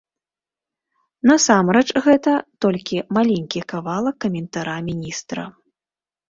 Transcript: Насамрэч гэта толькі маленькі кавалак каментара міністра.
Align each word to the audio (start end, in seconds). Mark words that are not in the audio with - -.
Насамрэч 1.31 1.83
гэта 2.05 2.33
толькі 2.65 2.97
маленькі 3.19 3.59
кавалак 3.75 4.15
каментара 4.27 4.75
міністра. 4.89 5.47